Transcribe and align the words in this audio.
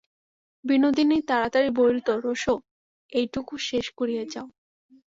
বিনোদিনী 0.63 1.17
তাড়াতাড়ি 1.29 1.69
বলিত, 1.79 2.07
রোসো, 2.23 2.55
এইটুকু 3.11 3.53
শেষ 3.67 3.85
করিয়া 3.97 4.23
যাও। 4.33 4.47